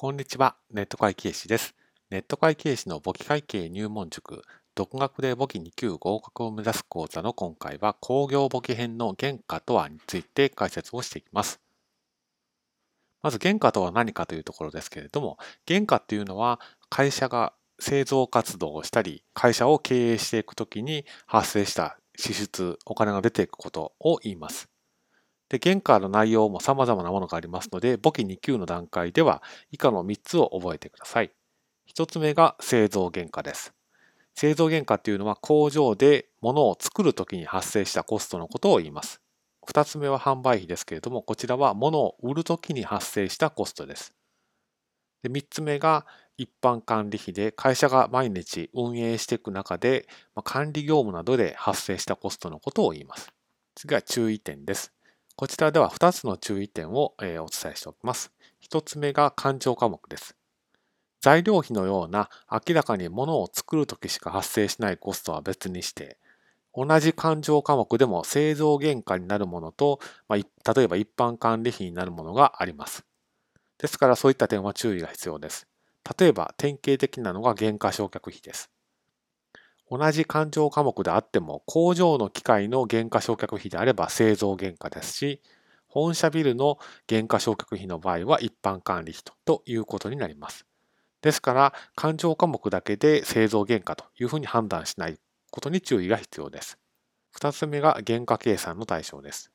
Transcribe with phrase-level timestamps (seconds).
[0.00, 1.74] こんにちは、ネット会計士です。
[2.08, 4.44] ネット会計士の簿記会計入門塾、
[4.76, 11.60] 独学で簿記2級合格を目指す講座の今回は工業簿記編の原価とはについて解説をしていきます。
[13.22, 24.68] まず原価とは何かというところですけれども、原価っていうのは会社が製造活動をしたり、会社を経営していくときに発生した支出、お金が出ていくことを言います。
[25.48, 31.32] で、原価の内容も様々なものがありますので、簿記2級の段階では以下の3つを覚えてください。
[31.94, 33.72] 1つ目が製造原価です。
[34.34, 39.20] 製造原価っていうのは工場で物を作るときに発生したコストのことを言います。
[39.66, 44.14] 2つ目は販売費ですけれども、こちらは物を売るときに発生したコストです。
[45.22, 46.06] で3つ目が
[46.36, 50.06] 一般管理費で会社が毎日運営していく中で
[50.44, 53.32] 管理業務などで発生したコストのことを言います。
[53.74, 54.92] 次は注意点です。
[55.40, 58.32] こちらでは2つの注意点をお伝えしておきます。
[58.60, 60.34] 1つ目が勘定科目です。
[61.20, 66.18] 材料費のような明らかに物を作るときしか発生しないコストは別にして、
[66.74, 73.04] 同じ勘定科目でも製造原価になるものと、まあ、例えば一般管理費になるものがあります。
[73.78, 75.68] ですからそういった点は注意が必要です。
[76.18, 78.72] 例えば典型的なのが原価償却費です。
[79.90, 85.40] 同じ勘定科目であっても工場の機械の原価償却費であれば製造原価ですし、
[85.86, 90.66] 本社ビルの原価償却費の場合は一般管理費ということになります。
[91.22, 95.18] ですから、勘定科目だけで製造原価というふうに判断しない
[95.50, 96.78] ことに注意が必要です。
[97.30, 99.50] 二つ目が原価計算の対象です。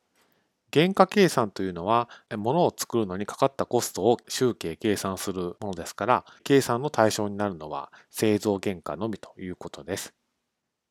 [0.73, 10.13] 原価計算というのは、物を作るのにかかったコストを集計計算するものですから、計算の対象になるのは製造原価のみということです。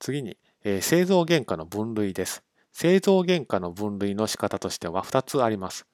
[0.02, 2.42] 次に、えー、製造原価の分類です。
[2.72, 5.86] 製造原価の分類の仕方としては2つあります。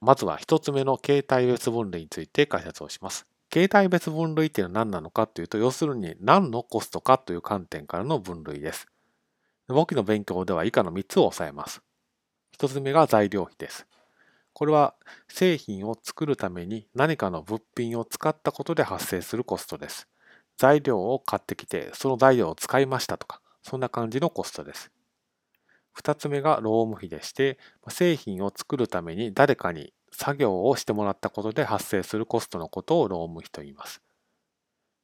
[0.00, 3.24] まずは1つ目の形態別分類について解説をします。
[3.50, 8.88] 形態別分類っていうのは何なのかというと、要するに何のコストかという観点からの分類です。
[9.68, 11.82] 簿記の勉強では以下の3つを押さえます。
[12.58, 13.86] 1つ目が材料費です。
[14.54, 14.94] これは
[15.28, 20.08] 製品を作るために何かの物品を使ったことで発生するコストです。
[20.56, 24.90] 材料を買ってきて、その材料を使いましたとか、そんな感じのコストです。
[25.92, 27.58] 二つ目が労務費でして、
[27.88, 34.02] 製品を作るために誰かに作業をしてもらったことで発生するコストのことを労務費と言います。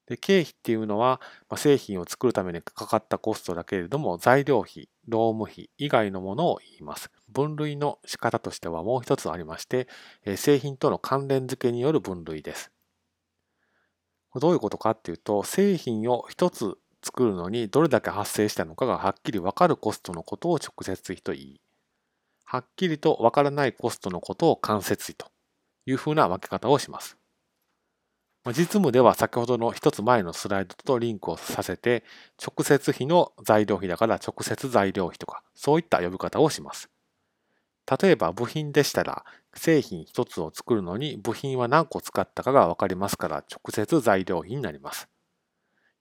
[0.06, 1.20] で経費っていうのは、
[1.50, 7.10] ま製品を作るためにかかったコストだけれども、材料費、労務費以外のものを言います。
[7.28, 9.86] 分類の仕方としてはもう一つありまして、
[10.25, 12.72] え製品との関連付けによる分類です。
[14.34, 21.60] どういうことかっていうと、製品を一つ作るのにどれだけ発生したのかがはっきりわかるコストのことを直接費と言い、
[22.44, 25.26] はっきりとわからないコストのことを間接費と
[25.86, 27.16] いうふうな分け方をします。
[28.48, 32.04] 実務では先ほどの一つ前のスライドとリンクをさせて、
[32.38, 36.90] 直接費の材料費だから直接材料費とか、そういった呼び方をします。
[38.00, 45.08] 例えば部品でしたら、製品一つを作るのに部品は何個使ったかがわかりますから、直接材料費になります。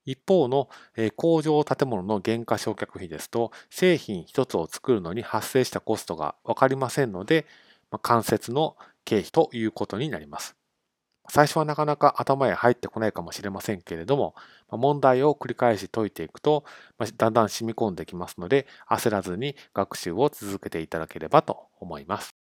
[0.07, 0.69] 一方の
[1.16, 7.45] 工場建物の原価償却費ですと、製品一つを作るのに発生したコストが分かりませんので、
[8.01, 8.75] 間接の
[9.06, 10.56] 経費ということになります。
[11.29, 14.35] 最初はなかなか頭へ入ってこないかもしれませんけれども、
[14.69, 16.63] 問題を繰り返し解いていくと、
[17.18, 22.37] だんだん染み込んできますので、焦らずに学習を続けていただければと思います。